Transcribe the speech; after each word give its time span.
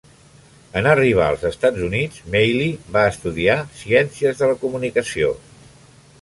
En 0.79 0.87
arribar 0.93 1.27
als 1.33 1.43
Estats 1.49 1.83
Units, 1.87 2.23
Meili 2.37 2.71
va 2.97 3.03
estudiar 3.11 3.59
ciències 3.83 4.41
de 4.41 4.51
la 4.53 4.57
comunicació. 4.65 5.33